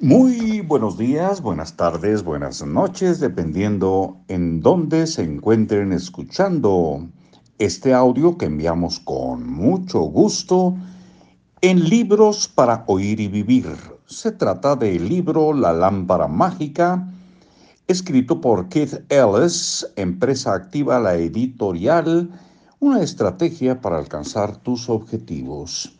Muy 0.00 0.60
buenos 0.60 0.96
días, 0.96 1.42
buenas 1.42 1.74
tardes, 1.74 2.22
buenas 2.22 2.64
noches, 2.64 3.18
dependiendo 3.18 4.16
en 4.28 4.60
dónde 4.60 5.08
se 5.08 5.24
encuentren 5.24 5.92
escuchando 5.92 7.08
este 7.58 7.92
audio 7.92 8.38
que 8.38 8.46
enviamos 8.46 9.00
con 9.00 9.44
mucho 9.50 9.98
gusto 10.02 10.76
en 11.62 11.88
Libros 11.88 12.46
para 12.46 12.84
Oír 12.86 13.18
y 13.18 13.26
Vivir. 13.26 13.66
Se 14.06 14.30
trata 14.30 14.76
del 14.76 15.08
libro 15.08 15.52
La 15.52 15.72
Lámpara 15.72 16.28
Mágica, 16.28 17.12
escrito 17.88 18.40
por 18.40 18.68
Keith 18.68 19.02
Ellis, 19.08 19.84
empresa 19.96 20.54
activa 20.54 21.00
la 21.00 21.16
editorial, 21.16 22.30
una 22.78 23.02
estrategia 23.02 23.80
para 23.80 23.98
alcanzar 23.98 24.58
tus 24.58 24.88
objetivos. 24.88 25.97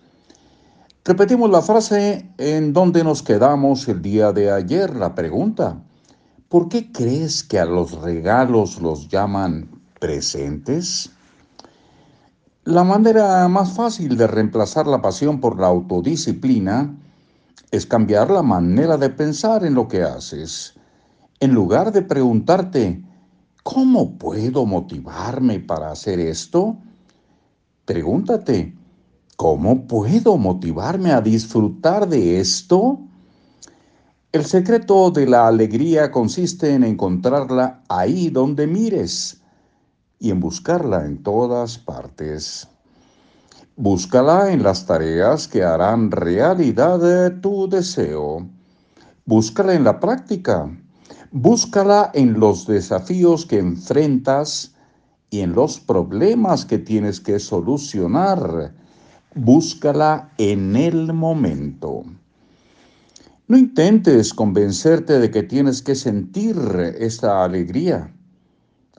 Repetimos 1.09 1.49
la 1.49 1.63
frase 1.63 2.31
en 2.37 2.75
donde 2.75 3.03
nos 3.03 3.23
quedamos 3.23 3.89
el 3.89 4.03
día 4.03 4.31
de 4.31 4.53
ayer. 4.53 4.95
La 4.95 5.15
pregunta, 5.15 5.83
¿por 6.51 6.69
qué 6.69 6.93
crees 6.93 7.43
que 7.43 7.59
a 7.59 7.65
los 7.65 7.93
regalos 8.03 8.79
los 8.83 9.09
llaman 9.09 9.71
presentes? 9.99 11.11
La 12.65 12.85
manera 12.85 13.49
más 13.49 13.73
fácil 13.73 14.19
de 14.19 14.27
reemplazar 14.27 14.87
la 14.87 15.01
pasión 15.01 15.41
por 15.41 15.59
la 15.59 15.69
autodisciplina 15.69 16.95
es 17.71 17.87
cambiar 17.87 18.31
la 18.31 18.43
manera 18.43 18.99
de 18.99 19.09
pensar 19.09 19.65
en 19.65 19.73
lo 19.73 19.89
que 19.89 20.03
haces. 20.03 20.75
En 21.41 21.55
lugar 21.55 21.91
de 21.91 22.03
preguntarte, 22.03 23.03
¿cómo 23.63 24.19
puedo 24.19 24.67
motivarme 24.67 25.59
para 25.59 25.91
hacer 25.91 26.21
esto? 26.21 26.77
Pregúntate, 27.87 28.77
¿Cómo 29.39 29.87
puedo 29.87 30.37
motivarme 30.37 31.13
a 31.13 31.21
disfrutar 31.21 32.09
de 32.09 32.41
esto? 32.41 32.99
El 34.33 34.45
secreto 34.45 35.13
de 35.13 35.29
la 35.29 35.47
alegría 35.47 36.11
consiste 36.11 36.75
en 36.75 36.83
encontrarla 36.83 37.85
ahí 37.89 38.31
donde 38.31 38.67
mires 38.67 39.41
y 40.19 40.33
en 40.33 40.41
buscarla 40.41 41.07
en 41.07 41.23
todas 41.23 41.79
partes. 41.79 42.67
Búscala 43.77 44.51
en 44.51 44.65
las 44.65 44.85
tareas 44.87 45.47
que 45.47 45.63
harán 45.63 46.11
realidad 46.11 47.39
tu 47.41 47.69
deseo. 47.69 48.45
Búscala 49.25 49.75
en 49.75 49.85
la 49.85 50.01
práctica. 50.01 50.69
Búscala 51.31 52.11
en 52.13 52.41
los 52.41 52.67
desafíos 52.67 53.47
que 53.47 53.61
enfrentas 53.61 54.75
y 55.31 55.43
en 55.43 55.53
los 55.53 55.79
problemas 55.79 56.65
que 56.65 56.79
tienes 56.79 57.21
que 57.21 57.39
solucionar 57.39 58.75
búscala 59.35 60.33
en 60.39 60.77
el 60.77 61.13
momento. 61.13 62.05
No 63.47 63.57
intentes 63.57 64.35
convencerte 64.35 65.19
de 65.19 65.31
que 65.31 65.43
tienes 65.43 65.81
que 65.81 65.95
sentir 65.95 66.57
esta 66.99 67.45
alegría. 67.45 68.13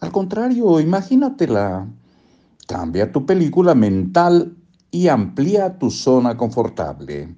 Al 0.02 0.12
contrario, 0.12 0.80
imagínatela. 0.80 1.88
Cambia 2.68 3.12
tu 3.12 3.26
película 3.26 3.76
mental 3.76 4.56
y 4.92 5.08
amplía 5.08 5.78
tu 5.78 5.92
zona 5.92 6.38
confortable. 6.38 7.36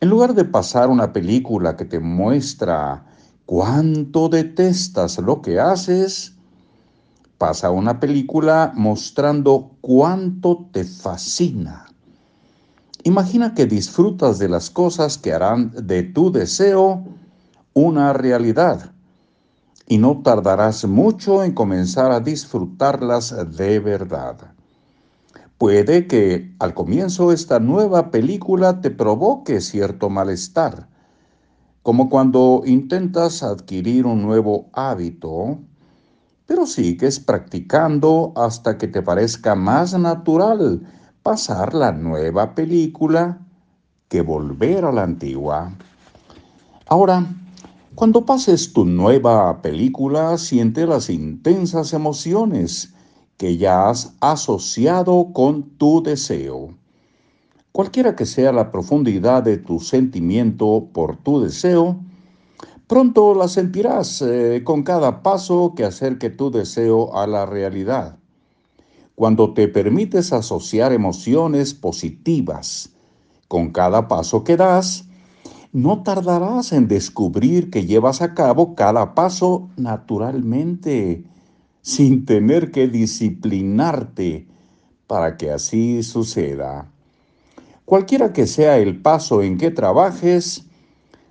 En 0.00 0.08
lugar 0.08 0.34
de 0.34 0.44
pasar 0.44 0.90
una 0.90 1.12
película 1.12 1.76
que 1.76 1.84
te 1.84 1.98
muestra 1.98 3.06
cuánto 3.46 4.28
detestas 4.28 5.18
lo 5.18 5.40
que 5.40 5.58
haces, 5.58 6.33
pasa 7.38 7.70
una 7.70 8.00
película 8.00 8.72
mostrando 8.74 9.76
cuánto 9.80 10.68
te 10.72 10.84
fascina. 10.84 11.86
Imagina 13.02 13.54
que 13.54 13.66
disfrutas 13.66 14.38
de 14.38 14.48
las 14.48 14.70
cosas 14.70 15.18
que 15.18 15.32
harán 15.32 15.72
de 15.74 16.02
tu 16.02 16.32
deseo 16.32 17.04
una 17.74 18.12
realidad 18.12 18.92
y 19.86 19.98
no 19.98 20.22
tardarás 20.22 20.86
mucho 20.86 21.44
en 21.44 21.52
comenzar 21.52 22.12
a 22.12 22.20
disfrutarlas 22.20 23.34
de 23.56 23.78
verdad. 23.80 24.54
Puede 25.58 26.06
que 26.06 26.54
al 26.58 26.74
comienzo 26.74 27.32
esta 27.32 27.60
nueva 27.60 28.10
película 28.10 28.80
te 28.80 28.90
provoque 28.90 29.60
cierto 29.60 30.08
malestar, 30.08 30.88
como 31.82 32.08
cuando 32.08 32.62
intentas 32.64 33.42
adquirir 33.42 34.06
un 34.06 34.22
nuevo 34.22 34.70
hábito, 34.72 35.58
pero 36.46 36.66
sigues 36.66 37.18
practicando 37.20 38.32
hasta 38.36 38.76
que 38.76 38.88
te 38.88 39.02
parezca 39.02 39.54
más 39.54 39.98
natural 39.98 40.82
pasar 41.22 41.74
la 41.74 41.92
nueva 41.92 42.54
película 42.54 43.38
que 44.08 44.20
volver 44.20 44.84
a 44.84 44.92
la 44.92 45.04
antigua. 45.04 45.72
Ahora, 46.86 47.26
cuando 47.94 48.26
pases 48.26 48.72
tu 48.72 48.84
nueva 48.84 49.62
película, 49.62 50.36
siente 50.36 50.86
las 50.86 51.08
intensas 51.08 51.92
emociones 51.92 52.92
que 53.36 53.56
ya 53.56 53.88
has 53.88 54.14
asociado 54.20 55.30
con 55.32 55.62
tu 55.78 56.02
deseo. 56.02 56.74
Cualquiera 57.72 58.14
que 58.14 58.26
sea 58.26 58.52
la 58.52 58.70
profundidad 58.70 59.42
de 59.42 59.58
tu 59.58 59.80
sentimiento 59.80 60.88
por 60.92 61.16
tu 61.16 61.40
deseo, 61.40 61.98
pronto 62.86 63.34
la 63.34 63.48
sentirás 63.48 64.22
eh, 64.22 64.62
con 64.64 64.82
cada 64.82 65.22
paso 65.22 65.74
que 65.76 65.84
acerque 65.84 66.30
tu 66.30 66.50
deseo 66.50 67.16
a 67.16 67.26
la 67.26 67.46
realidad. 67.46 68.18
Cuando 69.14 69.54
te 69.54 69.68
permites 69.68 70.32
asociar 70.32 70.92
emociones 70.92 71.72
positivas 71.74 72.90
con 73.48 73.70
cada 73.70 74.08
paso 74.08 74.42
que 74.42 74.56
das, 74.56 75.08
no 75.72 76.02
tardarás 76.02 76.72
en 76.72 76.88
descubrir 76.88 77.70
que 77.70 77.84
llevas 77.84 78.22
a 78.22 78.34
cabo 78.34 78.74
cada 78.74 79.14
paso 79.14 79.68
naturalmente, 79.76 81.24
sin 81.82 82.24
tener 82.24 82.70
que 82.70 82.88
disciplinarte 82.88 84.46
para 85.06 85.36
que 85.36 85.50
así 85.50 86.02
suceda. 86.02 86.90
Cualquiera 87.84 88.32
que 88.32 88.46
sea 88.46 88.78
el 88.78 89.02
paso 89.02 89.42
en 89.42 89.58
que 89.58 89.70
trabajes, 89.70 90.66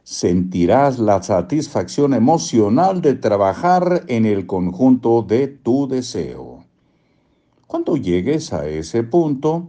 sentirás 0.03 0.99
la 0.99 1.23
satisfacción 1.23 2.13
emocional 2.13 3.01
de 3.01 3.15
trabajar 3.15 4.03
en 4.07 4.25
el 4.25 4.45
conjunto 4.45 5.21
de 5.21 5.47
tu 5.47 5.87
deseo. 5.87 6.65
Cuando 7.67 7.95
llegues 7.95 8.53
a 8.53 8.67
ese 8.67 9.03
punto, 9.03 9.67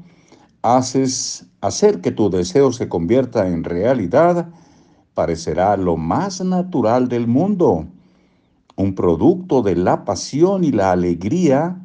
haces 0.63 1.47
hacer 1.61 2.01
que 2.01 2.11
tu 2.11 2.31
deseo 2.31 2.73
se 2.73 2.89
convierta 2.89 3.47
en 3.49 3.65
realidad, 3.65 4.49
parecerá 5.15 5.77
lo 5.77 5.97
más 5.97 6.41
natural 6.45 7.09
del 7.09 7.29
mundo, 7.29 7.87
un 8.77 8.95
producto 8.95 9.63
de 9.63 9.77
la 9.77 10.05
pasión 10.05 10.65
y 10.65 10.73
la 10.73 10.91
alegría 10.91 11.81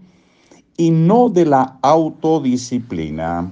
y 0.76 0.90
no 0.90 1.30
de 1.30 1.46
la 1.46 1.78
autodisciplina. 1.84 3.52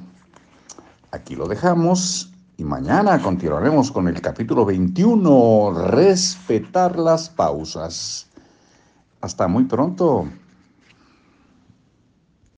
Aquí 1.12 1.36
lo 1.36 1.48
dejamos 1.48 2.34
y 2.58 2.64
mañana 2.64 3.22
continuaremos 3.22 3.92
con 3.92 4.08
el 4.08 4.20
capítulo 4.20 4.66
21, 4.66 5.90
respetar 5.92 6.98
las 6.98 7.30
pausas. 7.30 8.28
Hasta 9.22 9.48
muy 9.48 9.66
pronto. 9.66 10.28